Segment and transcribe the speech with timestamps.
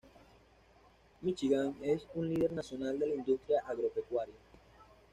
[1.21, 4.33] Míchigan es un líder nacional de la industria agropecuaria.